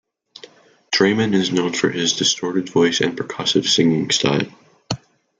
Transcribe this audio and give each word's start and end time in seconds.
Draiman 0.91 1.35
is 1.35 1.51
known 1.51 1.73
for 1.73 1.91
his 1.91 2.13
distorted 2.13 2.69
voice 2.69 3.01
and 3.01 3.15
percussive 3.15 3.67
singing 3.67 4.09
style. 4.09 4.47